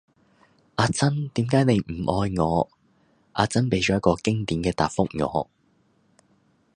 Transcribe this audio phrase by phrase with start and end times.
[0.77, 2.69] 阿珍,點解你唔愛我?
[3.33, 5.47] 阿珍俾咗一個經典既答覆我